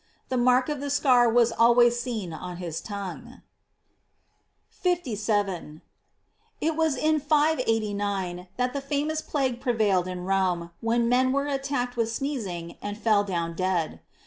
[0.29, 3.43] The mark of the scar was always seen on his tongue.*
[4.71, 5.83] 57.—
[6.59, 11.45] It was in 589 that the famous plague pre vailed in Rome, when men were
[11.45, 13.99] attacked with 8neezing, andfell down dead.